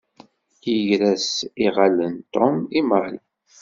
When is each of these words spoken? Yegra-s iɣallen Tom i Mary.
Yegra-s 0.71 1.31
iɣallen 1.65 2.15
Tom 2.33 2.57
i 2.79 2.81
Mary. 2.89 3.19